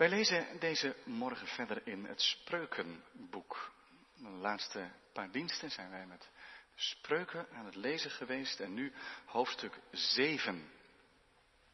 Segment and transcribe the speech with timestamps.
[0.00, 3.72] Wij lezen deze morgen verder in het Spreukenboek.
[4.16, 6.28] De laatste paar diensten zijn wij met
[6.74, 8.92] Spreuken aan het lezen geweest en nu
[9.24, 10.70] hoofdstuk 7.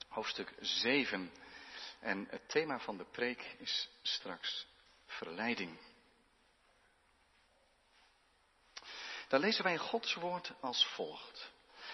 [0.09, 1.31] Hoofdstuk 7.
[2.01, 4.67] En het thema van de preek is straks
[5.07, 5.79] verleiding.
[9.29, 11.53] Daar lezen wij Gods woord als volgt.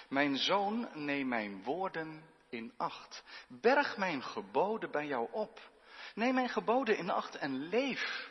[0.09, 3.23] Mijn zoon, neem mijn woorden in acht.
[3.49, 5.71] Berg mijn geboden bij jou op.
[6.15, 8.31] Neem mijn geboden in acht en leef.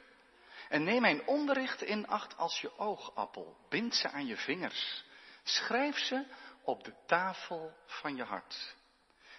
[0.69, 3.57] En neem mijn onderricht in acht als je oogappel.
[3.69, 5.03] Bind ze aan je vingers.
[5.43, 6.25] Schrijf ze
[6.63, 8.75] op de tafel van je hart.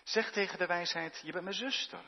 [0.05, 2.05] Zeg tegen de wijsheid, je bent mijn zuster.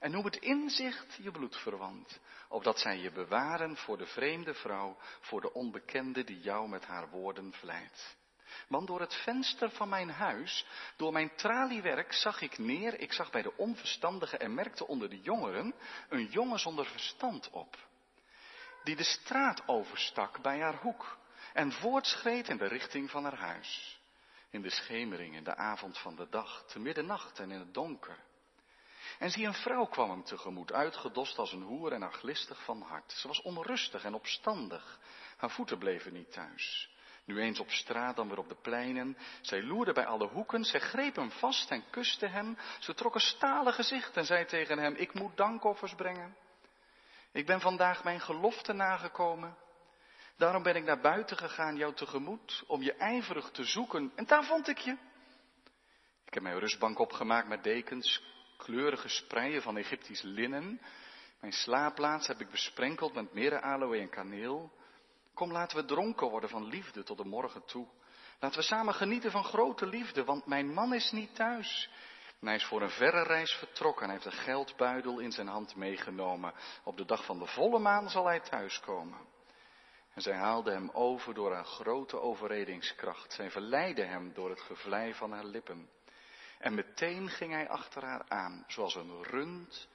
[0.00, 5.40] En noem het inzicht je bloedverwant, opdat zij je bewaren voor de vreemde vrouw, voor
[5.40, 8.16] de onbekende die jou met haar woorden vlijt.
[8.68, 10.66] Want door het venster van mijn huis,
[10.96, 15.20] door mijn traliewerk, zag ik neer, ik zag bij de onverstandigen en merkte onder de
[15.20, 15.74] jongeren
[16.08, 17.76] een jongen zonder verstand op,
[18.84, 21.18] die de straat overstak bij haar hoek
[21.52, 24.00] en voortschreed in de richting van haar huis.
[24.50, 28.18] In de schemering, in de avond van de dag, te middernacht en in het donker.
[29.18, 33.12] En zie, een vrouw kwam hem tegemoet, uitgedost als een hoer en arglistig van hart.
[33.12, 34.98] Ze was onrustig en opstandig.
[35.36, 36.90] Haar voeten bleven niet thuis.
[37.28, 39.16] Nu eens op straat, dan weer op de pleinen.
[39.40, 42.58] Zij loerde bij alle hoeken, zij greep hem vast en kuste hem.
[42.78, 46.36] Ze trok een stalen gezicht en zei tegen hem, ik moet dankoffers brengen.
[47.32, 49.56] Ik ben vandaag mijn gelofte nagekomen.
[50.36, 54.12] Daarom ben ik naar buiten gegaan jou tegemoet, om je ijverig te zoeken.
[54.14, 54.96] En daar vond ik je.
[56.24, 58.22] Ik heb mijn rustbank opgemaakt met dekens,
[58.56, 60.80] kleurige spreien van Egyptisch linnen.
[61.40, 64.72] Mijn slaapplaats heb ik besprenkeld met merenaloe en kaneel.
[65.38, 67.86] Kom, laten we dronken worden van liefde tot de morgen toe.
[68.40, 71.90] Laten we samen genieten van grote liefde, want mijn man is niet thuis.
[72.40, 74.04] En hij is voor een verre reis vertrokken.
[74.04, 76.54] Hij heeft een geldbuidel in zijn hand meegenomen.
[76.84, 79.18] Op de dag van de volle maan zal hij thuiskomen.
[80.14, 83.32] En zij haalde hem over door haar grote overredingskracht.
[83.32, 85.90] Zij verleidde hem door het gevlei van haar lippen.
[86.58, 89.88] En meteen ging hij achter haar aan, zoals een rund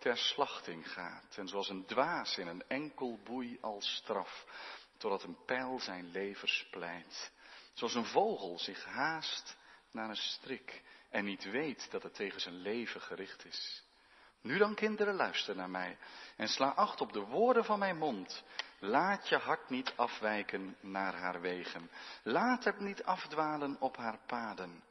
[0.00, 1.36] ter slachting gaat.
[1.36, 4.44] En zoals een dwaas in een enkel boei als straf,
[5.00, 7.32] totdat een pijl zijn leven splijt.
[7.72, 9.56] Zoals een vogel zich haast
[9.90, 13.84] naar een strik en niet weet dat het tegen zijn leven gericht is.
[14.42, 15.98] Nu dan, kinderen, luister naar mij
[16.36, 18.44] en sla acht op de woorden van mijn mond.
[18.78, 21.90] Laat je hart niet afwijken naar haar wegen.
[22.22, 24.82] Laat het niet afdwalen op haar paden.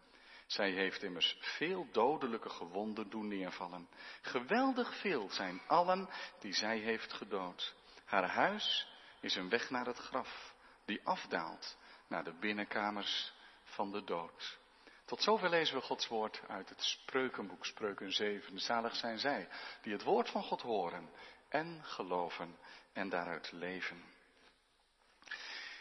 [0.45, 3.89] Zij heeft immers veel dodelijke gewonden doen neervallen.
[4.21, 6.09] Geweldig veel zijn allen
[6.39, 7.75] die zij heeft gedood.
[8.05, 8.87] Haar huis
[9.19, 14.57] is een weg naar het graf, die afdaalt naar de binnenkamers van de dood.
[15.05, 18.59] Tot zover lezen we Gods woord uit het Spreukenboek, Spreuken 7.
[18.59, 19.49] Zalig zijn zij
[19.81, 21.09] die het woord van God horen
[21.49, 22.57] en geloven
[22.93, 24.03] en daaruit leven.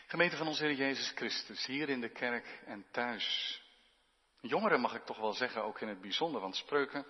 [0.06, 3.60] Gemeente van onze Heer Jezus Christus, hier in de kerk en thuis.
[4.40, 7.06] Jongeren mag ik toch wel zeggen, ook in het bijzonder, want spreuken,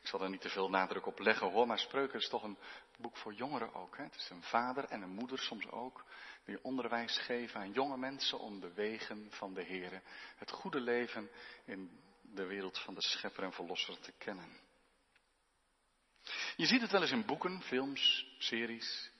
[0.00, 2.58] ik zal er niet te veel nadruk op leggen hoor, maar spreuken is toch een
[2.96, 3.96] boek voor jongeren ook.
[3.96, 4.02] Hè?
[4.02, 6.04] Het is een vader en een moeder soms ook,
[6.44, 10.02] die onderwijs geven aan jonge mensen om de wegen van de Heer,
[10.36, 11.30] het goede leven
[11.64, 14.58] in de wereld van de schepper en verlosser te kennen.
[16.56, 19.10] Je ziet het wel eens in boeken, films, series.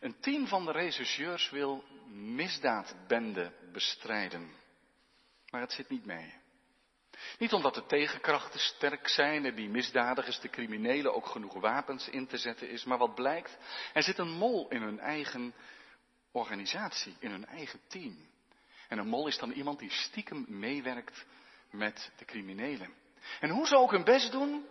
[0.00, 4.52] Een team van de regisseurs wil misdaadbenden bestrijden.
[5.50, 6.34] Maar het zit niet mee.
[7.38, 12.26] Niet omdat de tegenkrachten sterk zijn en die misdadigers, de criminelen, ook genoeg wapens in
[12.26, 13.58] te zetten is, maar wat blijkt,
[13.92, 15.54] er zit een mol in hun eigen
[16.32, 18.16] organisatie, in hun eigen team.
[18.88, 21.26] En een mol is dan iemand die stiekem meewerkt
[21.70, 22.94] met de criminelen.
[23.40, 24.66] En hoe ze ook hun best doen,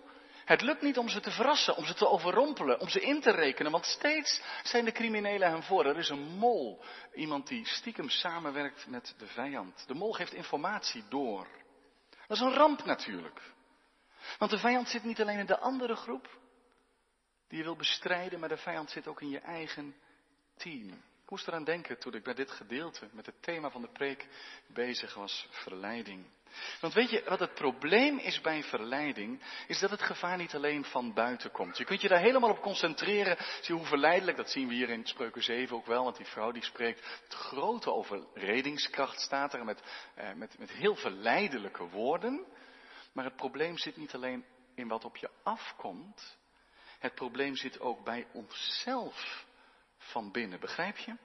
[0.46, 3.32] het lukt niet om ze te verrassen, om ze te overrompelen, om ze in te
[3.32, 5.86] rekenen, want steeds zijn de criminelen hen voor.
[5.86, 9.88] Er is een mol, iemand die stiekem samenwerkt met de vijand.
[9.88, 11.48] De mol geeft informatie door.
[12.28, 13.54] Dat is een ramp natuurlijk.
[14.38, 16.40] Want de vijand zit niet alleen in de andere groep
[17.48, 19.96] die je wil bestrijden, maar de vijand zit ook in je eigen
[20.58, 21.04] team.
[21.26, 24.28] Ik moest eraan denken toen ik bij dit gedeelte met het thema van de preek
[24.68, 26.26] bezig was, verleiding.
[26.82, 29.42] Want weet je wat het probleem is bij verleiding?
[29.68, 31.78] Is dat het gevaar niet alleen van buiten komt.
[31.78, 33.38] Je kunt je daar helemaal op concentreren.
[33.62, 36.04] Zie hoe verleidelijk, dat zien we hier in Spreuken 7 ook wel.
[36.04, 39.82] Want die vrouw die spreekt, het grote overredingskracht staat er met,
[40.16, 42.46] eh, met, met heel verleidelijke woorden.
[43.14, 44.46] Maar het probleem zit niet alleen
[44.76, 46.38] in wat op je afkomt.
[47.00, 49.46] Het probleem zit ook bij onszelf
[50.06, 51.16] van binnen, begrijp je?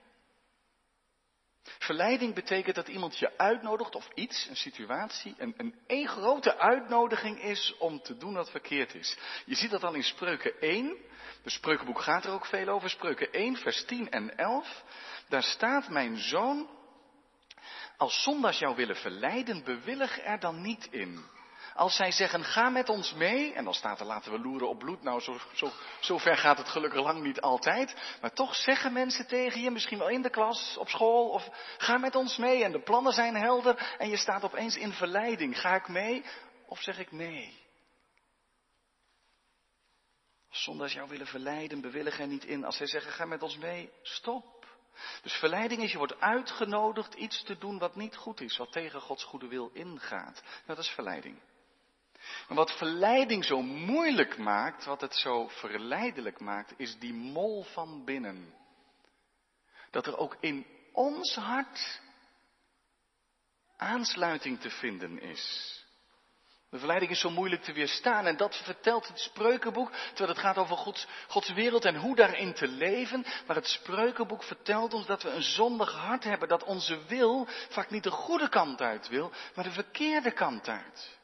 [1.63, 7.75] Verleiding betekent dat iemand je uitnodigt of iets, een situatie, een, een grote uitnodiging is
[7.77, 9.17] om te doen wat verkeerd is.
[9.45, 10.97] Je ziet dat dan in Spreuken 1.
[11.43, 12.89] De Spreukenboek gaat er ook veel over.
[12.89, 14.83] Spreuken 1, vers 10 en 11.
[15.29, 16.69] Daar staat mijn zoon,
[17.97, 21.25] als zondags jou willen verleiden, bewillig er dan niet in.
[21.75, 24.79] Als zij zeggen, ga met ons mee, en dan staat er laten we loeren op
[24.79, 25.21] bloed, nou
[25.99, 29.97] zo, ver gaat het gelukkig lang niet altijd, maar toch zeggen mensen tegen je, misschien
[29.97, 33.35] wel in de klas, op school, of ga met ons mee en de plannen zijn
[33.35, 35.59] helder en je staat opeens in verleiding.
[35.59, 36.23] Ga ik mee
[36.67, 37.59] of zeg ik nee?
[40.49, 42.65] Zondags jou willen verleiden, bewillig er niet in.
[42.65, 44.65] Als zij zeggen, ga met ons mee, stop.
[45.21, 49.01] Dus verleiding is, je wordt uitgenodigd iets te doen wat niet goed is, wat tegen
[49.01, 50.43] Gods goede wil ingaat.
[50.65, 51.39] Dat is verleiding.
[52.47, 58.05] Maar wat verleiding zo moeilijk maakt, wat het zo verleidelijk maakt, is die mol van
[58.05, 58.53] binnen.
[59.91, 62.01] Dat er ook in ons hart
[63.77, 65.75] aansluiting te vinden is.
[66.71, 70.57] De verleiding is zo moeilijk te weerstaan en dat vertelt het spreukenboek, terwijl het gaat
[70.57, 73.25] over Gods, Gods wereld en hoe daarin te leven.
[73.47, 77.89] Maar het spreukenboek vertelt ons dat we een zondig hart hebben, dat onze wil vaak
[77.89, 81.19] niet de goede kant uit wil, maar de verkeerde kant uit.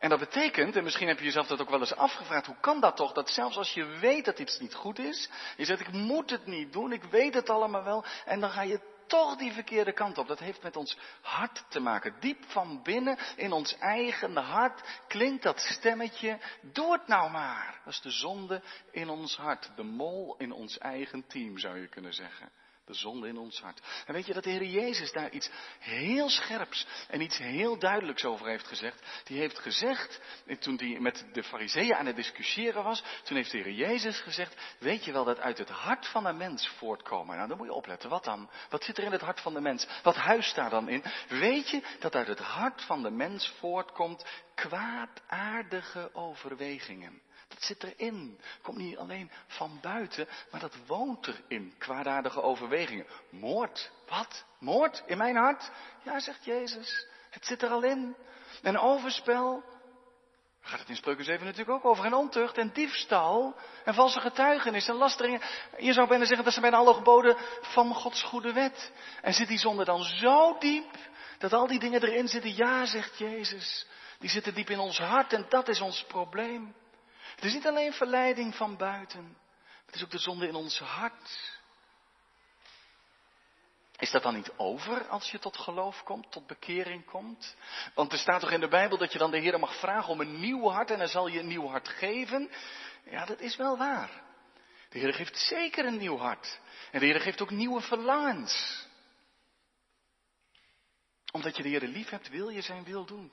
[0.00, 2.80] En dat betekent, en misschien heb je jezelf dat ook wel eens afgevraagd, hoe kan
[2.80, 3.12] dat toch?
[3.12, 6.46] Dat zelfs als je weet dat iets niet goed is, je zegt ik moet het
[6.46, 10.18] niet doen, ik weet het allemaal wel, en dan ga je toch die verkeerde kant
[10.18, 10.28] op.
[10.28, 12.14] Dat heeft met ons hart te maken.
[12.20, 17.80] Diep van binnen in ons eigen hart klinkt dat stemmetje, doe het nou maar.
[17.84, 21.88] Dat is de zonde in ons hart, de mol in ons eigen team zou je
[21.88, 22.50] kunnen zeggen
[22.90, 23.80] de zonde in ons hart.
[24.06, 28.24] En weet je dat de Heer Jezus daar iets heel scherps en iets heel duidelijks
[28.24, 29.22] over heeft gezegd?
[29.24, 30.20] Die heeft gezegd,
[30.58, 34.56] toen hij met de fariseeën aan het discussiëren was, toen heeft de Heer Jezus gezegd,
[34.78, 37.36] weet je wel dat uit het hart van een mens voortkomen?
[37.36, 38.10] Nou, dan moet je opletten.
[38.10, 38.50] Wat dan?
[38.68, 39.86] Wat zit er in het hart van de mens?
[40.02, 41.04] Wat huist daar dan in?
[41.28, 47.22] Weet je dat uit het hart van de mens voortkomt kwaadaardige overwegingen?
[47.48, 48.40] Dat zit erin.
[48.62, 51.74] Komt niet alleen van buiten, maar dat woont erin.
[51.78, 53.06] Kwaadaardige overwegingen.
[53.30, 53.90] Moord.
[54.08, 54.44] Wat?
[54.58, 55.02] Moord?
[55.06, 55.70] In mijn hart?
[56.02, 57.06] Ja, zegt Jezus.
[57.30, 58.16] Het zit er al in.
[58.62, 59.64] En overspel.
[60.60, 62.04] Gaat het in Spreuken 7 natuurlijk ook over.
[62.04, 63.56] En ontucht en diefstal.
[63.84, 65.40] En valse getuigenis en lasteringen.
[65.78, 68.92] Je zou bijna zeggen dat ze bijna alle geboden van Gods goede wet.
[69.22, 70.96] En zit die zonde dan zo diep
[71.38, 72.56] dat al die dingen erin zitten?
[72.56, 73.86] Ja, zegt Jezus.
[74.20, 76.74] Die zitten diep in ons hart en dat is ons probleem.
[77.34, 79.36] Het is niet alleen verleiding van buiten,
[79.86, 81.58] het is ook de zonde in ons hart.
[83.96, 87.56] Is dat dan niet over als je tot geloof komt, tot bekering komt?
[87.94, 90.20] Want er staat toch in de Bijbel dat je dan de Heer mag vragen om
[90.20, 92.50] een nieuw hart en hij zal je een nieuw hart geven?
[93.04, 94.22] Ja, dat is wel waar.
[94.88, 96.60] De Heer geeft zeker een nieuw hart.
[96.90, 98.86] En de Heer geeft ook nieuwe verlangens.
[101.32, 103.32] Omdat je de Heer lief hebt, wil je zijn wil doen.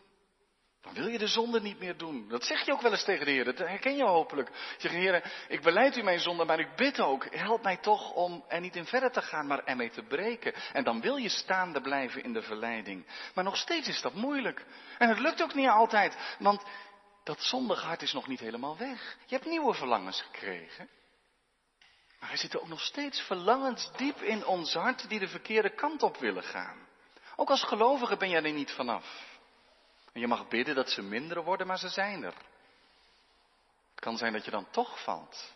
[0.93, 2.27] Wil je de zonde niet meer doen.
[2.29, 3.45] Dat zeg je ook wel eens tegen de Heer.
[3.45, 4.49] Dat herken je hopelijk.
[4.49, 7.35] Je zegt, Heer, ik beleid u mijn zonde, maar ik bid ook.
[7.35, 10.53] Help mij toch om er niet in verder te gaan, maar ermee te breken.
[10.73, 13.05] En dan wil je staande blijven in de verleiding.
[13.33, 14.65] Maar nog steeds is dat moeilijk.
[14.97, 16.35] En het lukt ook niet altijd.
[16.39, 16.63] Want
[17.23, 19.17] dat zondige hart is nog niet helemaal weg.
[19.25, 20.89] Je hebt nieuwe verlangens gekregen.
[22.19, 26.03] Maar er zitten ook nog steeds verlangens diep in ons hart die de verkeerde kant
[26.03, 26.87] op willen gaan.
[27.35, 29.26] Ook als gelovige ben jij er niet vanaf.
[30.17, 32.33] En je mag bidden dat ze minder worden, maar ze zijn er.
[33.89, 35.55] Het kan zijn dat je dan toch valt.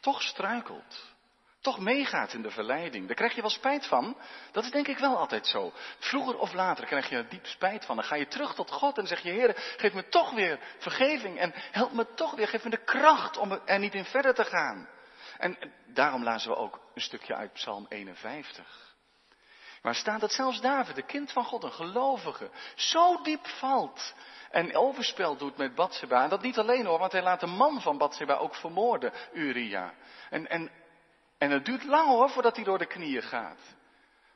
[0.00, 1.14] Toch struikelt.
[1.60, 3.06] Toch meegaat in de verleiding.
[3.06, 4.16] Daar krijg je wel spijt van.
[4.52, 5.72] Dat is denk ik wel altijd zo.
[5.98, 7.96] Vroeger of later krijg je er diep spijt van.
[7.96, 11.38] Dan ga je terug tot God en zeg je, Heer, geef me toch weer vergeving.
[11.38, 14.44] En help me toch weer, geef me de kracht om er niet in verder te
[14.44, 14.88] gaan.
[15.36, 18.87] En daarom lazen we ook een stukje uit Psalm 51.
[19.82, 24.14] Waar staat dat zelfs David, de kind van God, een gelovige, zo diep valt
[24.50, 26.22] en overspel doet met Bathsheba.
[26.22, 29.94] En dat niet alleen hoor, want hij laat de man van Bathsheba ook vermoorden, Uria.
[30.30, 30.70] En, en,
[31.38, 33.76] en het duurt lang hoor, voordat hij door de knieën gaat.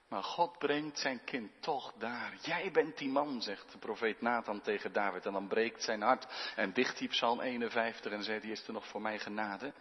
[0.09, 2.35] Maar God brengt zijn kind toch daar.
[2.41, 5.27] Jij bent die man, zegt de profeet Nathan tegen David.
[5.27, 6.53] En dan breekt zijn hart.
[6.57, 9.73] En dicht hij Psalm 51 en zegt, hij is er nog voor mij genade.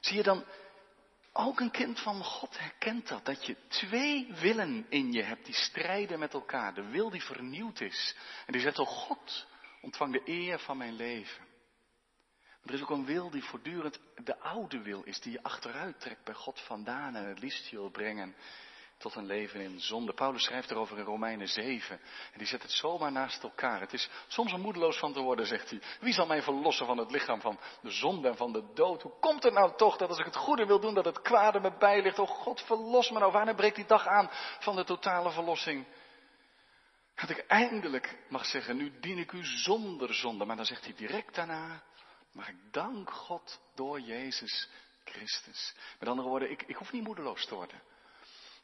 [0.00, 0.44] Zie je dan,
[1.36, 5.54] ook een kind van God herkent dat, dat je twee willen in je hebt die
[5.54, 6.74] strijden met elkaar.
[6.74, 8.16] De wil die vernieuwd is.
[8.46, 9.46] En die zegt, oh God,
[9.80, 11.44] ontvang de eer van mijn leven.
[12.62, 16.00] Maar er is ook een wil die voortdurend de oude wil is, die je achteruit
[16.00, 18.34] trekt bij God vandaan en het liefst je wil brengen
[19.04, 20.12] tot een leven in zonde.
[20.12, 22.00] Paulus schrijft erover in Romeinen 7.
[22.32, 23.80] En die zet het zomaar naast elkaar.
[23.80, 25.80] Het is soms er moedeloos van te worden, zegt hij.
[26.00, 29.02] Wie zal mij verlossen van het lichaam van de zonde en van de dood?
[29.02, 31.60] Hoe komt het nou toch dat als ik het goede wil doen, dat het kwade
[31.60, 32.18] me bij ligt?
[32.18, 33.32] Oh God, verlos me nou.
[33.32, 35.86] Wanneer breekt die dag aan van de totale verlossing?
[37.14, 40.44] Dat ik eindelijk mag zeggen, nu dien ik u zonder zonde.
[40.44, 41.82] Maar dan zegt hij direct daarna,
[42.32, 44.68] maar ik dank God door Jezus
[45.04, 45.74] Christus.
[45.98, 47.92] Met andere woorden, ik, ik hoef niet moedeloos te worden.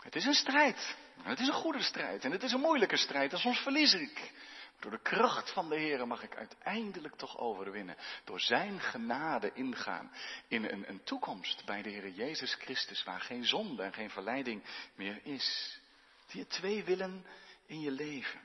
[0.01, 0.97] Het is een strijd.
[1.23, 2.25] Het is een goede strijd.
[2.25, 3.33] En het is een moeilijke strijd.
[3.33, 4.33] En soms verlies ik.
[4.81, 7.97] Door de kracht van de Heer mag ik uiteindelijk toch overwinnen.
[8.25, 10.13] Door Zijn genade ingaan
[10.49, 13.05] in een, een toekomst bij de Heer Jezus Christus.
[13.05, 14.65] Waar geen zonde en geen verleiding
[14.95, 15.79] meer is.
[16.27, 17.27] Die twee willen
[17.67, 18.41] in je leven.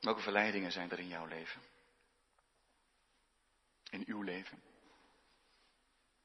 [0.00, 1.62] Welke verleidingen zijn er in jouw leven?
[3.90, 4.62] In uw leven?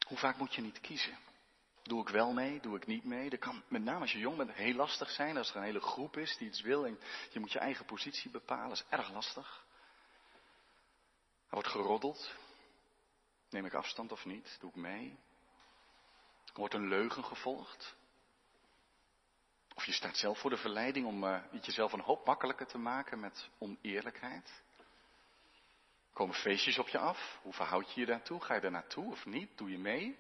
[0.08, 1.18] Hoe vaak moet je niet kiezen?
[1.84, 3.30] Doe ik wel mee, doe ik niet mee?
[3.30, 5.38] Dat kan met name als je jong bent heel lastig zijn.
[5.38, 7.00] Als er een hele groep is die iets wil en
[7.32, 8.70] je moet je eigen positie bepalen.
[8.70, 9.66] Dat is erg lastig.
[11.48, 12.36] Er wordt geroddeld.
[13.50, 14.58] Neem ik afstand of niet?
[14.60, 15.18] Doe ik mee?
[16.46, 17.96] Er wordt een leugen gevolgd.
[19.76, 22.78] Of je staat zelf voor de verleiding om uh, het jezelf een hoop makkelijker te
[22.78, 24.62] maken met oneerlijkheid.
[26.14, 27.40] Komen feestjes op je af?
[27.42, 28.42] Hoe verhoud je je daartoe?
[28.42, 29.58] Ga je er naartoe of niet?
[29.58, 30.18] Doe je mee?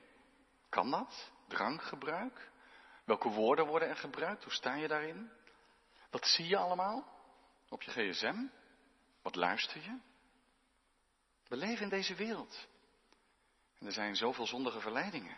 [0.69, 1.31] Kan dat?
[1.47, 2.51] Drankgebruik?
[3.03, 4.43] Welke woorden worden er gebruikt?
[4.43, 5.31] Hoe sta je daarin?
[6.09, 7.07] Wat zie je allemaal
[7.69, 8.45] op je gsm?
[9.21, 9.97] Wat luister je?
[11.47, 12.67] We leven in deze wereld.
[13.79, 15.37] En er zijn zoveel zondige verleidingen.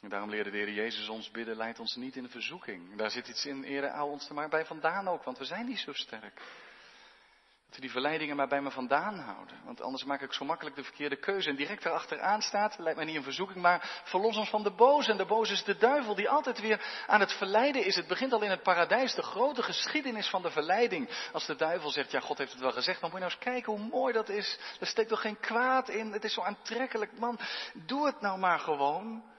[0.00, 2.96] En daarom leerde de Heer Jezus ons bidden, leid ons niet in de verzoeking.
[2.96, 5.66] Daar zit iets in, ere, hou ons er maar bij vandaan ook, want we zijn
[5.66, 6.42] niet zo sterk.
[7.70, 9.60] Dat die verleidingen maar bij me vandaan houden.
[9.64, 11.48] Want anders maak ik zo makkelijk de verkeerde keuze.
[11.48, 15.10] En direct erachteraan staat, lijkt mij niet een verzoeking, maar verlos ons van de boze.
[15.10, 17.96] En de boze is de duivel die altijd weer aan het verleiden is.
[17.96, 21.28] Het begint al in het paradijs, de grote geschiedenis van de verleiding.
[21.32, 23.44] Als de duivel zegt, ja God heeft het wel gezegd, dan moet je nou eens
[23.44, 24.58] kijken hoe mooi dat is.
[24.80, 27.18] Er steekt toch geen kwaad in, het is zo aantrekkelijk.
[27.18, 27.38] Man,
[27.74, 29.34] doe het nou maar gewoon.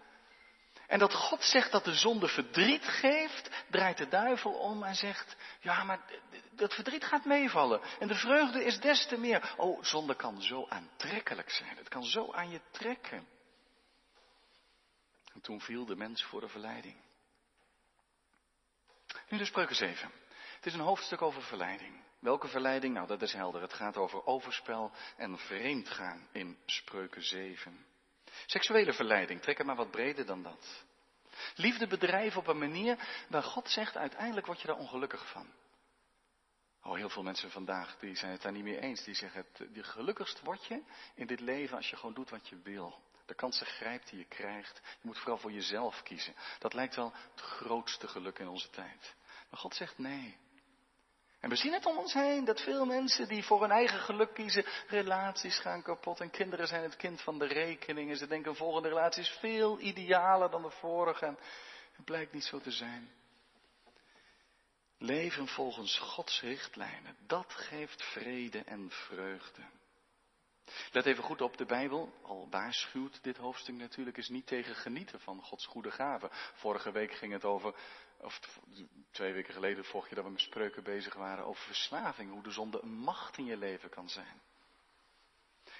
[0.87, 5.35] En dat God zegt dat de zonde verdriet geeft, draait de duivel om en zegt,
[5.59, 5.99] ja, maar
[6.51, 7.81] dat verdriet gaat meevallen.
[7.99, 9.53] En de vreugde is des te meer.
[9.57, 11.77] Oh, zonde kan zo aantrekkelijk zijn.
[11.77, 13.27] Het kan zo aan je trekken.
[15.33, 16.95] En toen viel de mens voor de verleiding.
[19.29, 20.11] Nu de spreuken 7.
[20.55, 22.03] Het is een hoofdstuk over verleiding.
[22.19, 22.93] Welke verleiding?
[22.93, 23.61] Nou, dat is helder.
[23.61, 27.85] Het gaat over overspel en vreemdgaan in spreuken 7.
[28.45, 30.85] Seksuele verleiding, trek het maar wat breder dan dat.
[31.55, 35.47] Liefde bedrijven op een manier waar God zegt, uiteindelijk word je daar ongelukkig van.
[36.83, 39.03] Oh, heel veel mensen vandaag die zijn het daar niet mee eens.
[39.03, 40.83] Die zeggen, het, die gelukkigst word je
[41.15, 43.01] in dit leven als je gewoon doet wat je wil.
[43.25, 44.81] De kansen grijpt die je krijgt.
[44.83, 46.35] Je moet vooral voor jezelf kiezen.
[46.59, 49.15] Dat lijkt wel het grootste geluk in onze tijd.
[49.49, 50.37] Maar God zegt nee.
[51.47, 54.33] En we zien het om ons heen, dat veel mensen die voor hun eigen geluk
[54.33, 56.19] kiezen, relaties gaan kapot.
[56.19, 58.09] En kinderen zijn het kind van de rekening.
[58.09, 61.25] En ze denken een volgende relatie is veel idealer dan de vorige.
[61.25, 61.37] En
[61.95, 63.11] het blijkt niet zo te zijn.
[64.97, 69.61] Leven volgens Gods richtlijnen, dat geeft vrede en vreugde.
[70.91, 75.19] Let even goed op, de Bijbel, al waarschuwt dit hoofdstuk natuurlijk, is niet tegen genieten
[75.19, 76.29] van Gods goede gaven.
[76.31, 77.75] Vorige week ging het over
[78.17, 78.39] of
[79.11, 82.51] twee weken geleden vroeg je dat we met spreuken bezig waren over verslaving, hoe de
[82.51, 84.41] zonde een macht in je leven kan zijn.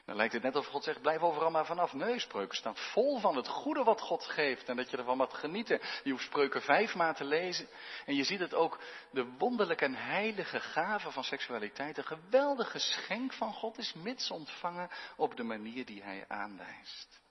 [0.08, 1.94] Dan lijkt het net of God zegt, blijf overal maar vanaf.
[1.94, 5.40] Nee, spreuken staan vol van het goede wat God geeft en dat je ervan mag
[5.40, 5.80] genieten.
[6.04, 7.68] Je hoeft spreuken vijf maal te lezen
[8.06, 8.80] en je ziet het ook,
[9.12, 14.90] de wonderlijke en heilige gave van seksualiteit, een geweldig geschenk van God is, mits ontvangen
[15.16, 17.22] op de manier die hij aanwijst.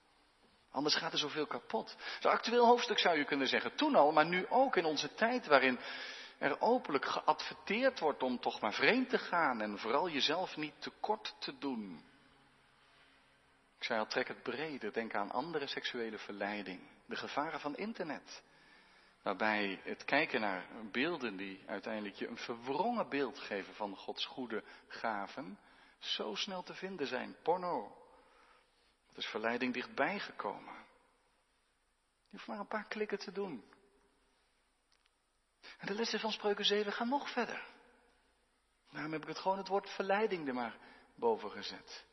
[0.71, 1.97] Anders gaat er zoveel kapot.
[2.21, 5.47] Zo'n actueel hoofdstuk zou je kunnen zeggen, toen al, maar nu ook in onze tijd
[5.47, 5.79] waarin
[6.39, 11.35] er openlijk geadverteerd wordt om toch maar vreemd te gaan en vooral jezelf niet tekort
[11.39, 12.15] te doen.
[13.87, 18.43] Zei al, trek het breder, denk aan andere seksuele verleiding, de gevaren van internet.
[19.23, 24.65] Waarbij het kijken naar beelden die uiteindelijk je een verwrongen beeld geven van Gods goede
[24.89, 25.59] gaven,
[25.99, 27.37] zo snel te vinden zijn.
[27.43, 27.97] Porno,
[29.13, 30.75] er is verleiding dichtbij gekomen.
[32.29, 33.65] Je hoeft maar een paar klikken te doen.
[35.79, 37.67] En de lessen van Spreuken 7 gaan nog verder.
[38.91, 40.77] Daarom heb ik het gewoon het woord verleiding er maar
[41.15, 42.06] boven gezet.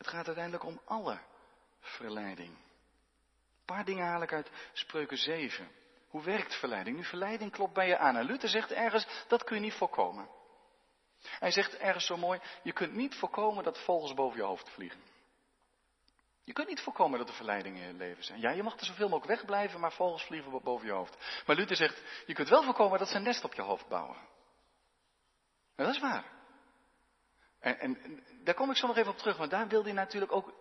[0.00, 1.20] Het gaat uiteindelijk om alle
[1.80, 2.48] verleiding.
[2.48, 5.70] Een paar dingen haal ik uit Spreuken 7.
[6.08, 6.96] Hoe werkt verleiding?
[6.96, 8.16] Nu, verleiding klopt bij je aan.
[8.16, 10.28] En Luther zegt ergens, dat kun je niet voorkomen.
[11.22, 15.00] Hij zegt ergens zo mooi, je kunt niet voorkomen dat vogels boven je hoofd vliegen.
[16.44, 18.40] Je kunt niet voorkomen dat er verleidingen in je leven zijn.
[18.40, 21.42] Ja, je mag er zoveel mogelijk wegblijven, maar vogels vliegen boven je hoofd.
[21.46, 24.16] Maar Luther zegt, je kunt wel voorkomen dat ze een nest op je hoofd bouwen.
[25.76, 26.39] En dat is waar.
[27.60, 27.98] En,
[28.44, 30.54] daar kom ik zo nog even op terug, want daar wil hij natuurlijk ook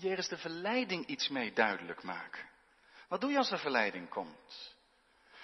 [0.00, 2.48] eh, de verleiding iets mee duidelijk maken.
[3.08, 4.74] Wat doe je als er verleiding komt?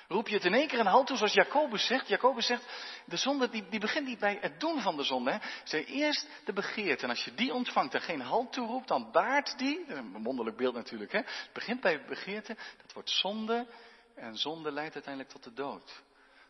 [0.09, 2.09] Roep je het in één keer een halt toe, zoals Jacobus zegt.
[2.09, 2.65] Jacobus zegt,
[3.05, 5.31] de zonde die, die begint niet bij het doen van de zonde.
[5.31, 5.39] Hè.
[5.65, 7.03] Zij eerst de begeerte.
[7.03, 10.75] En als je die ontvangt en geen halt toeroept, dan baart die, een wonderlijk beeld
[10.75, 11.19] natuurlijk, hè.
[11.19, 13.67] het begint bij begeerte, dat wordt zonde.
[14.15, 16.03] En zonde leidt uiteindelijk tot de dood.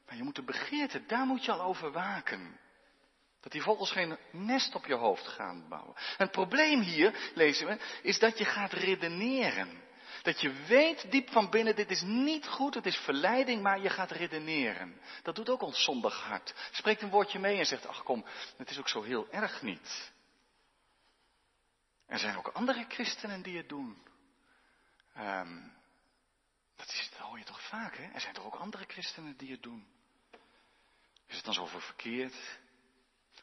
[0.07, 2.59] Maar je moet de begeerte, daar moet je al over waken.
[3.41, 5.95] Dat die vogels geen nest op je hoofd gaan bouwen.
[5.97, 9.89] En het probleem hier, lezen we, is dat je gaat redeneren.
[10.23, 13.91] Dat je weet diep van binnen, dit is niet goed, het is verleiding, maar je
[13.91, 15.01] gaat redeneren.
[15.23, 16.55] Dat doet ook ons zondig hart.
[16.71, 18.25] Spreekt een woordje mee en zegt, ach kom,
[18.57, 20.13] het is ook zo heel erg niet.
[22.07, 24.03] Er zijn ook andere christenen die het doen.
[25.19, 25.73] Um,
[26.77, 28.11] dat, is, hoor je toch vaak, hè?
[28.13, 29.87] Er zijn toch ook andere christenen die het doen.
[31.27, 32.35] Is het dan zo verkeerd?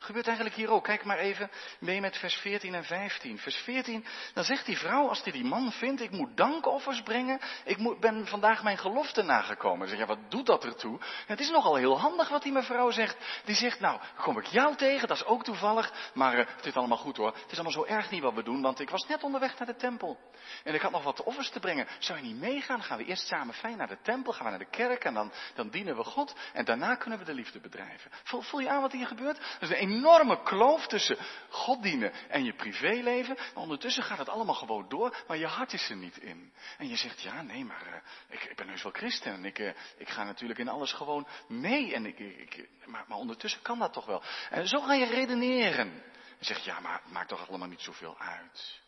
[0.08, 0.84] Gebeurt eigenlijk hier ook.
[0.84, 3.38] Kijk maar even mee met vers 14 en 15.
[3.38, 7.40] Vers 14, dan zegt die vrouw, als die die man vindt, ik moet dankoffers brengen.
[7.64, 9.88] Ik moet, ben vandaag mijn gelofte nagekomen.
[9.88, 11.00] Zeg ja, wat doet dat ertoe?
[11.26, 13.18] het is nogal heel handig wat die mevrouw zegt.
[13.46, 16.12] Die zegt, nou, kom ik jou tegen, dat is ook toevallig.
[16.14, 17.34] Maar uh, het is allemaal goed hoor.
[17.34, 19.68] Het is allemaal zo erg niet wat we doen, want ik was net onderweg naar
[19.68, 20.20] de tempel.
[20.64, 21.88] En ik had nog wat offers te brengen.
[22.00, 22.84] Zou je niet meegaan?
[22.84, 25.32] Gaan we eerst samen fijn naar de tempel, gaan we naar de kerk en dan,
[25.56, 26.36] dan dienen we God.
[26.54, 28.12] En daarna kunnen we de liefde bedrijven.
[28.24, 29.40] Voel, voel je aan wat hier gebeurt?
[29.60, 31.18] Dat is een enorme kloof tussen
[31.50, 33.36] God dienen en je privéleven.
[33.36, 36.54] Maar ondertussen gaat het allemaal gewoon door, maar je hart is er niet in.
[36.78, 37.94] En je zegt, ja, nee, maar uh,
[38.30, 41.28] ik, ik, ben heus wel christen en ik, uh, ik ga natuurlijk in alles gewoon
[41.48, 41.94] mee.
[41.94, 44.22] En ik, maar, maar ondertussen kan dat toch wel.
[44.50, 46.04] En zo ga je redeneren.
[46.40, 48.82] En zegt, ja, maar het maakt toch allemaal niet zoveel uit.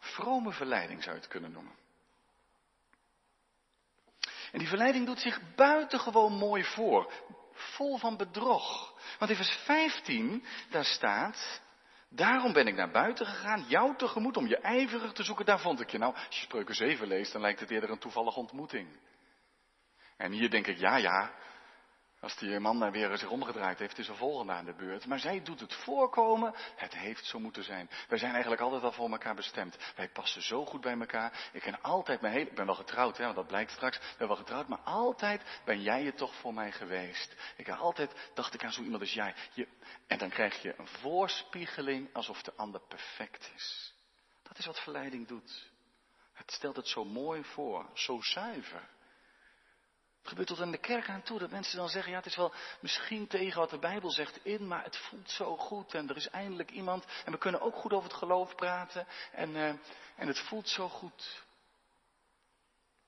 [0.00, 1.78] Vrome verleiding zou je het kunnen noemen.
[4.52, 7.12] En die verleiding doet zich buitengewoon mooi voor
[7.60, 8.94] vol van bedrog.
[9.18, 11.60] Want in vers 15, daar staat,
[12.08, 15.80] daarom ben ik naar buiten gegaan, jou tegemoet, om je ijverig te zoeken, daar vond
[15.80, 15.98] ik je.
[15.98, 18.88] Nou, als je spreuken 7 leest, dan lijkt het eerder een toevallige ontmoeting.
[20.16, 21.32] En hier denk ik, ja, ja,
[22.20, 25.06] als die man weer zich omgedraaid heeft, is er volgende aan de beurt.
[25.06, 27.90] Maar zij doet het voorkomen, het heeft zo moeten zijn.
[28.08, 29.76] Wij zijn eigenlijk altijd al voor elkaar bestemd.
[29.96, 31.48] Wij passen zo goed bij elkaar.
[31.52, 33.96] Ik ken altijd mijn hele, ik ben wel getrouwd, hè, want dat blijkt straks.
[33.96, 37.36] Ik ben wel getrouwd, maar altijd ben jij het toch voor mij geweest.
[37.56, 39.34] Ik heb altijd, dacht ik aan zo iemand als jij.
[39.52, 39.68] Je,
[40.06, 43.94] en dan krijg je een voorspiegeling alsof de ander perfect is.
[44.42, 45.70] Dat is wat verleiding doet.
[46.32, 48.88] Het stelt het zo mooi voor, zo zuiver.
[50.20, 52.36] Het gebeurt tot aan de kerk aan toe dat mensen dan zeggen, ja het is
[52.36, 56.16] wel misschien tegen wat de Bijbel zegt in, maar het voelt zo goed en er
[56.16, 59.68] is eindelijk iemand en we kunnen ook goed over het geloof praten en, uh,
[60.16, 61.44] en het voelt zo goed.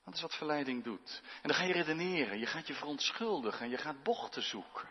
[0.05, 1.21] Dat is wat verleiding doet.
[1.43, 4.89] En dan ga je redeneren, je gaat je verontschuldigen, je gaat bochten zoeken.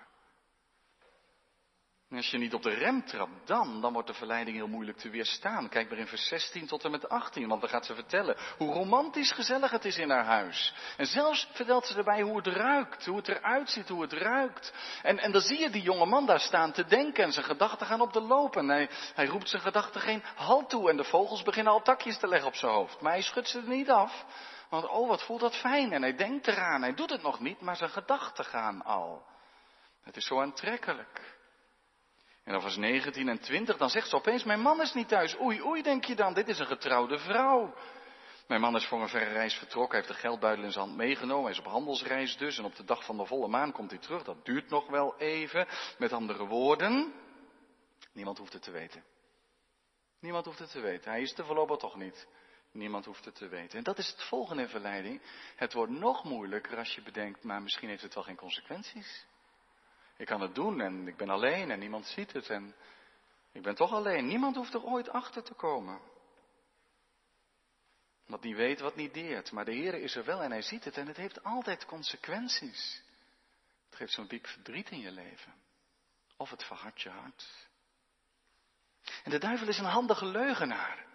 [2.12, 4.98] En als je niet op de rem trapt, dan, dan wordt de verleiding heel moeilijk
[4.98, 5.70] te weerstaan.
[5.70, 8.74] Kijk maar in vers 16 tot en met 18, want dan gaat ze vertellen hoe
[8.74, 10.74] romantisch gezellig het is in haar huis.
[10.98, 14.74] En zelfs vertelt ze erbij hoe het ruikt, hoe het eruit ziet, hoe het ruikt.
[15.02, 17.88] En, en dan zie je die jonge man daar staan te denken en zijn gedachten
[17.88, 18.56] gaan op de loop.
[18.56, 22.18] En hij, hij roept zijn gedachten geen halt toe en de vogels beginnen al takjes
[22.18, 23.02] te leggen op zijn hoofd.
[23.02, 24.26] Maar hij schudt ze er niet af,
[24.70, 25.94] want oh wat voelt dat fijn.
[25.94, 29.26] En hij denkt eraan, hij doet het nog niet, maar zijn gedachten gaan al.
[30.04, 31.40] Het is zo aantrekkelijk.
[32.44, 35.40] En dan vers 19 en 20, dan zegt ze opeens, mijn man is niet thuis.
[35.40, 37.74] Oei, oei, denk je dan, dit is een getrouwde vrouw.
[38.48, 40.98] Mijn man is voor een verre reis vertrokken, hij heeft de geldbuidel in zijn hand
[40.98, 42.58] meegenomen, hij is op handelsreis dus.
[42.58, 45.18] En op de dag van de volle maan komt hij terug, dat duurt nog wel
[45.18, 45.68] even.
[45.98, 47.14] Met andere woorden,
[48.14, 49.04] niemand hoeft het te weten.
[50.20, 52.28] Niemand hoeft het te weten, hij is er voorlopig toch niet.
[52.72, 53.78] Niemand hoeft het te weten.
[53.78, 55.22] En dat is het volgende in verleiding.
[55.56, 59.26] Het wordt nog moeilijker als je bedenkt, maar misschien heeft het wel geen consequenties.
[60.18, 62.76] Ik kan het doen en ik ben alleen en niemand ziet het en
[63.52, 64.28] ik ben toch alleen.
[64.28, 66.00] Niemand hoeft er ooit achter te komen.
[68.26, 69.52] Wat niet weet, wat niet deert.
[69.52, 73.04] Maar de Heer is er wel en hij ziet het en het heeft altijd consequenties.
[73.86, 75.54] Het geeft zo'n diep verdriet in je leven.
[76.38, 77.70] Of het verhardt je hart.
[79.24, 81.06] En de duivel is een handige leugenaar.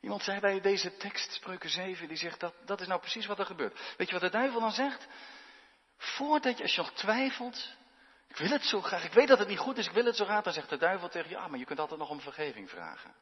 [0.00, 3.38] Iemand zei bij deze tekst, spreuken 7, die zegt dat dat is nou precies wat
[3.38, 3.94] er gebeurt.
[3.96, 5.06] Weet je wat de duivel dan zegt?
[5.96, 7.76] Voordat je, als je nog twijfelt,
[8.34, 9.04] ik wil het zo graag.
[9.04, 9.86] Ik weet dat het niet goed is.
[9.86, 10.42] Ik wil het zo graag.
[10.44, 13.14] Dan zegt de duivel tegen je, ah, maar je kunt altijd nog om vergeving vragen.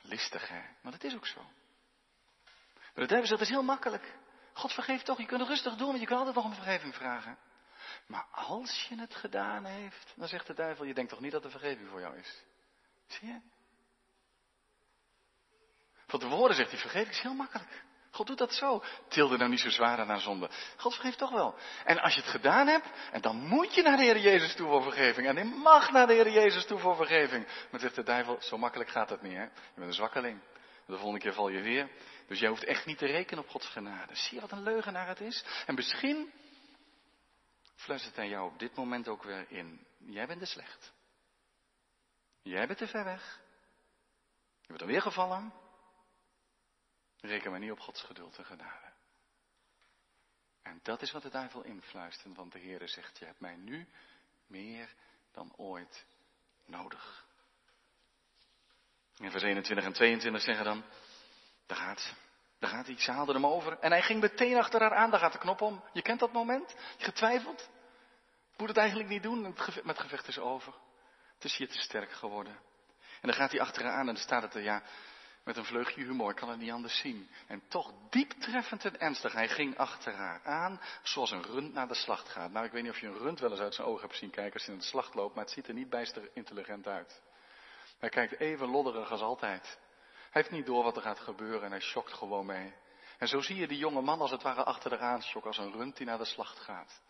[0.00, 0.60] Listig, hè?
[0.82, 1.40] Maar dat is ook zo.
[2.74, 4.14] Maar de duivel zegt, het is heel makkelijk.
[4.52, 6.94] God vergeeft toch, je kunt het rustig doen, want je kunt altijd nog om vergeving
[6.94, 7.38] vragen.
[8.06, 11.44] Maar als je het gedaan heeft, dan zegt de duivel, je denkt toch niet dat
[11.44, 12.44] er vergeving voor jou is?
[13.06, 13.40] Zie je?
[16.06, 17.84] Van de woorden zegt hij, vergeef ik is heel makkelijk.
[18.14, 18.82] God doet dat zo.
[19.08, 20.50] Tilde nou niet zo zwaar aan zonde.
[20.76, 21.54] God vergeeft toch wel.
[21.84, 24.68] En als je het gedaan hebt, en dan moet je naar de Heer Jezus toe
[24.68, 25.26] voor vergeving.
[25.26, 27.46] En je mag naar de Heer Jezus toe voor vergeving.
[27.70, 29.42] Maar zegt de duivel, zo makkelijk gaat het niet hè.
[29.42, 30.40] Je bent een zwakkeling.
[30.86, 31.90] De volgende keer val je weer.
[32.26, 34.14] Dus jij hoeft echt niet te rekenen op Gods genade.
[34.14, 35.44] Zie je wat een leugenaar het is?
[35.66, 36.32] En misschien
[37.76, 39.86] fluistert hij jou op dit moment ook weer in.
[39.98, 40.92] Jij bent te slecht.
[42.42, 43.40] Jij bent te ver weg.
[44.60, 45.52] Je bent alweer gevallen.
[47.24, 48.92] Reken maar niet op Gods geduld en genade.
[50.62, 53.88] En dat is wat de duivel influistert, want de Heere zegt, je hebt mij nu
[54.46, 54.94] meer
[55.32, 56.06] dan ooit
[56.66, 57.26] nodig.
[59.16, 60.84] In vers 21 en 22 zeggen dan,
[61.66, 62.14] daar gaat,
[62.58, 63.78] daar gaat iets, ze hem over.
[63.78, 65.84] En hij ging meteen achter haar aan, daar gaat de knop om.
[65.92, 66.74] Je kent dat moment?
[66.98, 67.70] Je getwijfeld?
[68.52, 70.74] Ik moet het eigenlijk niet doen, het gevecht is over.
[71.34, 72.52] Het is hier te sterk geworden.
[73.20, 74.82] En dan gaat hij achter haar aan en dan staat het er, ja,
[75.44, 77.28] met een vleugje humor, kan het niet anders zien.
[77.46, 79.32] En toch diep treffend en ernstig.
[79.32, 82.50] Hij ging achter haar aan, zoals een rund naar de slacht gaat.
[82.50, 84.30] Nou, ik weet niet of je een rund wel eens uit zijn ogen hebt zien
[84.30, 87.22] kijken als hij naar de slacht loopt, maar het ziet er niet bijster intelligent uit.
[87.98, 89.78] Hij kijkt even lodderig als altijd.
[90.30, 92.74] Hij heeft niet door wat er gaat gebeuren en hij schokt gewoon mee.
[93.18, 95.72] En zo zie je die jonge man als het ware achter de schokken als een
[95.72, 97.00] rund die naar de slacht gaat.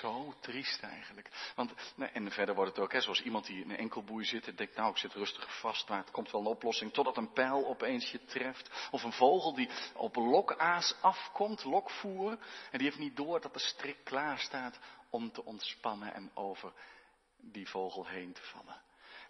[0.00, 1.52] Zo triest eigenlijk.
[1.54, 1.72] Want,
[2.12, 4.76] en verder wordt het ook, hè, zoals iemand die in een enkelboei zit en denkt,
[4.76, 8.10] nou ik zit rustig vast, maar het komt wel een oplossing, totdat een pijl opeens
[8.10, 8.88] je treft.
[8.90, 12.30] Of een vogel die op lokaas afkomt, lokvoer,
[12.70, 14.78] en die heeft niet door dat de strik klaar staat
[15.10, 16.72] om te ontspannen en over
[17.36, 18.80] die vogel heen te vallen.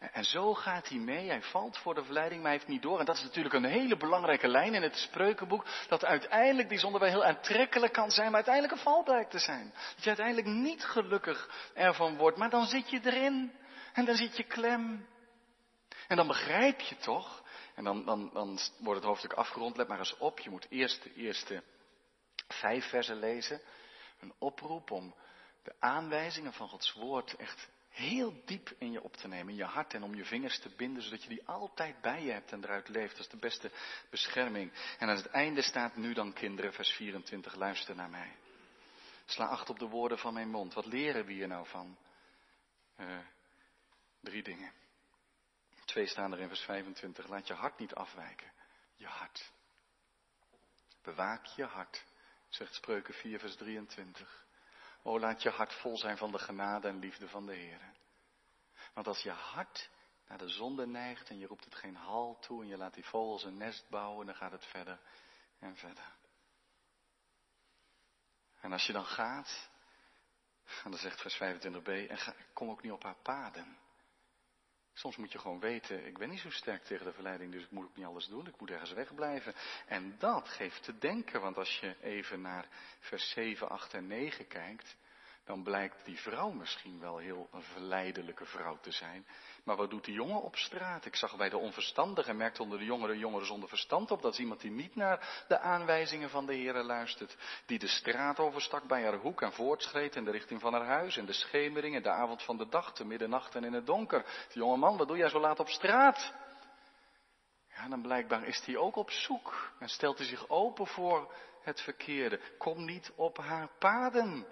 [0.01, 1.29] En zo gaat hij mee.
[1.29, 2.99] Hij valt voor de verleiding, maar hij heeft niet door.
[2.99, 5.67] En dat is natuurlijk een hele belangrijke lijn in het spreukenboek.
[5.89, 9.39] Dat uiteindelijk die zonde wel heel aantrekkelijk kan zijn, maar uiteindelijk een val blijkt te
[9.39, 9.73] zijn.
[9.95, 13.53] Dat je uiteindelijk niet gelukkig ervan wordt, maar dan zit je erin.
[13.93, 15.07] En dan zit je klem.
[16.09, 17.43] En dan begrijp je toch.
[17.75, 19.77] En dan, dan, dan wordt het hoofdstuk afgerond.
[19.77, 20.39] Let maar eens op.
[20.39, 21.63] Je moet eerst de eerste
[22.49, 23.61] vijf versen lezen.
[24.21, 25.15] Een oproep om
[25.63, 29.65] de aanwijzingen van Gods woord echt heel diep in je op te nemen, in je
[29.65, 32.65] hart en om je vingers te binden, zodat je die altijd bij je hebt en
[32.65, 33.17] eruit leeft.
[33.17, 33.71] Dat is de beste
[34.11, 34.73] bescherming.
[34.99, 38.37] En aan het einde staat nu dan kinderen, vers 24, luister naar mij.
[39.25, 40.75] Sla acht op de woorden van mijn mond.
[40.75, 41.99] Wat leren we hier nou van?
[42.97, 43.19] Uh,
[44.21, 44.73] drie dingen.
[45.85, 47.29] Twee staan er in vers 25.
[47.29, 48.53] Laat je hart niet afwijken.
[48.97, 49.53] Je hart.
[51.03, 52.05] Bewaak je hart,
[52.49, 54.47] zegt Spreuken 4, vers 23.
[55.03, 57.93] O, laat je hart vol zijn van de genade en liefde van de Heer.
[58.95, 59.91] Want als je hart
[60.27, 63.05] naar de zonde neigt en je roept het geen hal toe en je laat die
[63.05, 65.01] vogels een nest bouwen, dan gaat het verder
[65.59, 66.19] en verder.
[68.61, 69.71] En als je dan gaat,
[70.85, 73.79] en dan zegt vers 25b, en ga, kom ook niet op haar paden.
[74.93, 77.71] Soms moet je gewoon weten, ik ben niet zo sterk tegen de verleiding, dus ik
[77.71, 79.55] moet ook niet alles doen, ik moet ergens wegblijven.
[79.87, 84.47] En dat geeft te denken, want als je even naar vers 7, 8 en 9
[84.47, 84.97] kijkt,
[85.45, 89.27] dan blijkt die vrouw misschien wel heel een verleidelijke vrouw te zijn.
[89.65, 91.05] Maar wat doet die jongen op straat?
[91.05, 94.23] Ik zag bij de onverstandigen, merkte onder de jongeren jongeren zonder verstand op.
[94.23, 97.37] Dat is iemand die niet naar de aanwijzingen van de Heer luistert.
[97.67, 101.17] Die de straat overstak bij haar hoek en voortschreed in de richting van haar huis.
[101.17, 104.25] In de schemering, in de avond van de dag, de middernacht en in het donker.
[104.49, 106.35] Die jonge man, wat doe jij zo laat op straat?
[107.69, 111.81] Ja, dan blijkbaar is hij ook op zoek en stelt hij zich open voor het
[111.81, 112.41] verkeerde.
[112.59, 114.47] Kom niet op haar paden.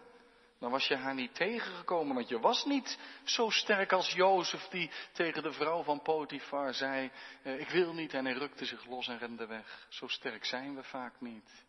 [0.58, 4.90] Dan was je haar niet tegengekomen, want je was niet zo sterk als Jozef die
[5.12, 7.10] tegen de vrouw van Potifar zei,
[7.42, 9.86] eh, ik wil niet en hij rukte zich los en rende weg.
[9.88, 11.64] Zo sterk zijn we vaak niet.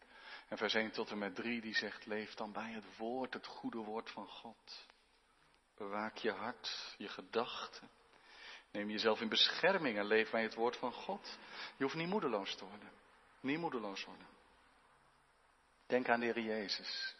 [0.47, 3.45] En vers 1 tot en met 3 die zegt, leef dan bij het woord, het
[3.45, 4.87] goede woord van God.
[5.77, 7.89] Bewaak je hart, je gedachten.
[8.71, 11.37] Neem jezelf in bescherming en leef bij het woord van God.
[11.77, 12.91] Je hoeft niet moedeloos te worden.
[13.39, 14.27] Niet moedeloos worden.
[15.87, 17.15] Denk aan de Heer Jezus.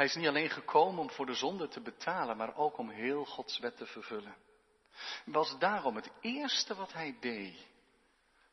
[0.00, 3.24] Hij is niet alleen gekomen om voor de zonde te betalen, maar ook om heel
[3.24, 4.36] Gods wet te vervullen.
[5.24, 7.66] Was daarom het eerste wat hij deed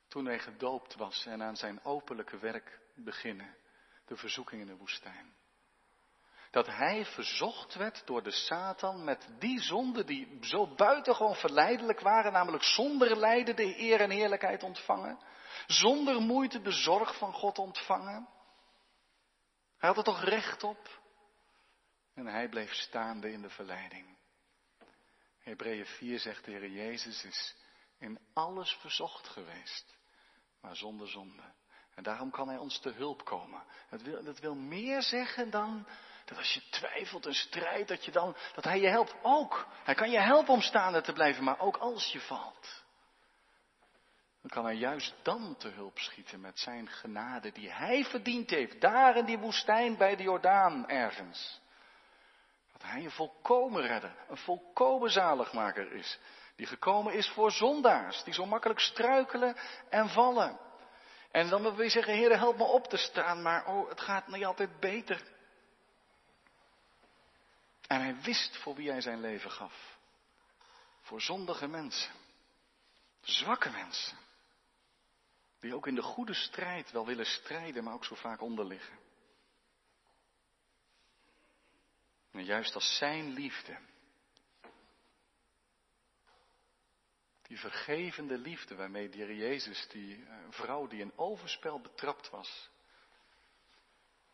[0.08, 3.56] toen hij gedoopt was en aan zijn openlijke werk beginnen,
[4.06, 5.34] de verzoeking in de woestijn.
[6.52, 12.32] Dat hij verzocht werd door de Satan met die zonden die zo buitengewoon verleidelijk waren,
[12.32, 15.20] namelijk zonder lijden de eer en heerlijkheid ontvangen,
[15.68, 18.28] zonder moeite de zorg van God ontvangen.
[19.78, 21.06] Hij had er toch recht op?
[22.18, 24.18] En hij bleef staande in de verleiding.
[25.40, 27.56] Hebreeën 4 zegt de Heer Jezus is
[27.98, 29.98] in alles verzocht geweest,
[30.62, 31.44] maar zonder zonde.
[31.96, 33.64] En daarom kan hij ons te hulp komen.
[33.90, 35.88] Dat wil, wil meer zeggen dan
[36.26, 39.68] dat als je twijfelt en strijdt, dat, dat hij je helpt ook.
[39.84, 42.84] Hij kan je helpen om staande te blijven, maar ook als je valt.
[44.42, 48.82] dan kan hij juist dan te hulp schieten met zijn genade die hij verdiend heeft,
[48.82, 51.66] daar in die woestijn bij de Jordaan ergens.
[52.78, 56.20] Dat hij een volkomen redder, een volkomen zaligmaker is,
[56.56, 59.56] die gekomen is voor zondaars, die zo makkelijk struikelen
[59.90, 60.60] en vallen.
[61.32, 64.28] En dan wil je zeggen, Heer, help me op te staan, maar oh, het gaat
[64.28, 65.24] niet altijd beter.
[67.88, 69.98] En hij wist voor wie hij zijn leven gaf.
[71.02, 72.14] Voor zondige mensen.
[73.22, 74.18] Zwakke mensen.
[75.60, 79.07] Die ook in de goede strijd wel willen strijden, maar ook zo vaak onderliggen.
[82.46, 83.78] Juist als zijn liefde,
[87.42, 92.70] die vergevende liefde waarmee de Jezus, die eh, vrouw die in overspel betrapt was,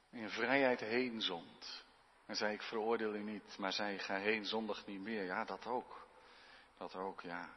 [0.10, 1.86] in vrijheid heen zond.
[2.26, 5.24] En zei ik veroordeel u niet, maar zei ga heen zondig niet meer.
[5.24, 6.08] Ja, dat ook.
[6.78, 7.50] Dat ook, ja.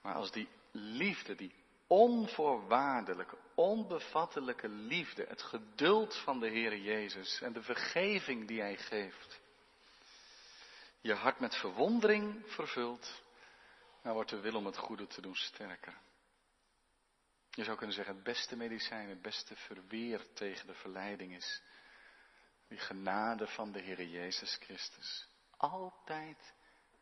[0.00, 1.54] Maar als die liefde, die
[1.88, 9.40] onvoorwaardelijke, onbevattelijke liefde, het geduld van de Heer Jezus en de vergeving die Hij geeft,
[11.00, 13.22] je hart met verwondering vervult,
[14.02, 15.98] dan wordt de wil om het goede te doen sterker.
[17.50, 21.62] Je zou kunnen zeggen, het beste medicijn, het beste verweer tegen de verleiding is
[22.68, 25.28] die genade van de Heer Jezus Christus.
[25.56, 26.54] Altijd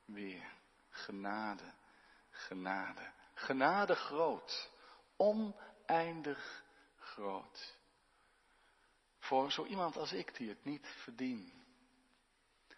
[0.05, 0.53] weer
[0.90, 1.75] genade,
[2.31, 4.70] genade, genade groot
[5.17, 6.65] oneindig
[6.97, 7.77] groot.
[9.19, 11.53] Voor zo iemand als ik die het niet verdien.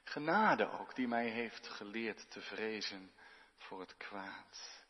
[0.05, 3.13] Genade ook die mij heeft geleerd te vrezen
[3.57, 4.85] voor het kwaad.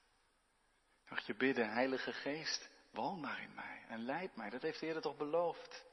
[1.08, 4.50] Mag je bidden, Heilige Geest, woon maar in mij en leid mij.
[4.50, 5.84] Dat heeft de Heer toch beloofd.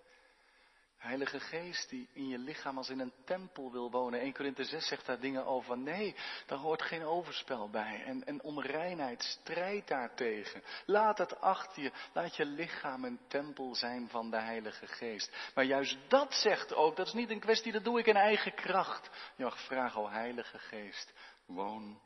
[1.05, 4.19] Heilige Geest die in je lichaam als in een tempel wil wonen.
[4.19, 5.77] 1 Korinthe 6 zegt daar dingen over.
[5.77, 6.15] Nee,
[6.45, 8.03] daar hoort geen overspel bij.
[8.05, 10.63] En, en onreinheid, strijd daartegen.
[10.85, 11.91] Laat het achter je.
[12.13, 15.51] Laat je lichaam een tempel zijn van de Heilige Geest.
[15.55, 18.53] Maar juist dat zegt ook, dat is niet een kwestie, dat doe ik in eigen
[18.53, 19.09] kracht.
[19.35, 21.13] Je mag vragen, o Heilige Geest,
[21.45, 22.01] woon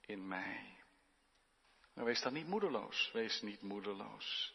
[0.00, 0.76] in mij.
[1.94, 3.10] Nou, wees dan niet moedeloos.
[3.12, 4.53] Wees niet moedeloos.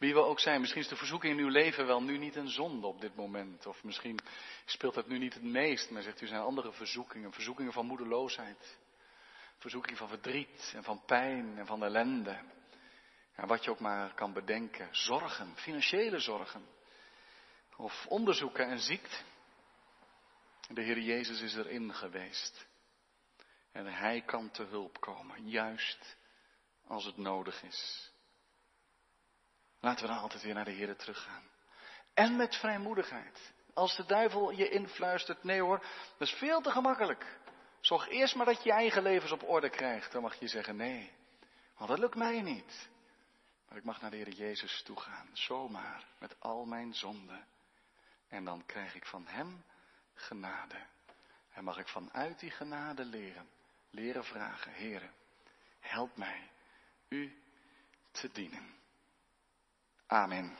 [0.00, 2.48] Wie we ook zijn, misschien is de verzoeking in uw leven wel nu niet een
[2.48, 3.66] zonde op dit moment.
[3.66, 4.18] Of misschien
[4.64, 7.32] speelt het nu niet het meest, maar zegt u zijn andere verzoekingen.
[7.32, 8.78] Verzoekingen van moedeloosheid.
[9.58, 12.38] Verzoeking van verdriet en van pijn en van ellende.
[13.36, 14.88] Ja, wat je ook maar kan bedenken.
[14.90, 16.66] Zorgen, financiële zorgen.
[17.76, 19.16] Of onderzoeken en ziekte.
[20.68, 22.66] De Heer Jezus is erin geweest.
[23.72, 26.16] En Hij kan te hulp komen, juist
[26.86, 28.09] als het nodig is.
[29.80, 31.42] Laten we dan altijd weer naar de Heer teruggaan.
[32.14, 33.52] En met vrijmoedigheid.
[33.74, 35.78] Als de duivel je influistert, nee hoor,
[36.18, 37.38] dat is veel te gemakkelijk.
[37.80, 40.12] Zorg eerst maar dat je je eigen levens op orde krijgt.
[40.12, 41.12] Dan mag je zeggen nee,
[41.76, 42.88] want dat lukt mij niet.
[43.68, 47.46] Maar ik mag naar de Heer Jezus toe gaan, zomaar, met al mijn zonden.
[48.28, 49.64] En dan krijg ik van Hem
[50.14, 50.86] genade.
[51.52, 53.48] En mag ik vanuit die genade leren,
[53.90, 55.10] leren vragen, Heer,
[55.80, 56.50] help mij
[57.08, 57.42] U
[58.10, 58.79] te dienen.
[60.12, 60.50] Amen.